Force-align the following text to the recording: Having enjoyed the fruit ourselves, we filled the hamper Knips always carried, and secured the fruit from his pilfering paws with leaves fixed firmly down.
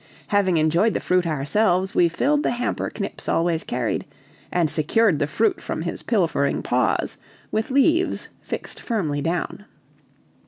Having 0.29 0.57
enjoyed 0.57 0.95
the 0.95 0.99
fruit 0.99 1.27
ourselves, 1.27 1.93
we 1.93 2.09
filled 2.09 2.41
the 2.41 2.49
hamper 2.49 2.91
Knips 2.99 3.29
always 3.29 3.63
carried, 3.63 4.03
and 4.51 4.67
secured 4.67 5.19
the 5.19 5.27
fruit 5.27 5.61
from 5.61 5.83
his 5.83 6.01
pilfering 6.01 6.63
paws 6.63 7.17
with 7.51 7.69
leaves 7.69 8.27
fixed 8.41 8.79
firmly 8.79 9.21
down. 9.21 9.65